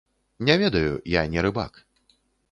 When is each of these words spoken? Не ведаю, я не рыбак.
Не 0.47 0.55
ведаю, 0.61 0.95
я 1.15 1.23
не 1.33 1.43
рыбак. 1.47 1.77